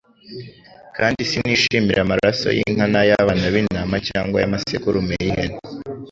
[0.97, 5.57] Kandi sinishimira amaraso y'inka n'ay'abana b'intama cyangwa ay'amasekurume y'ihene.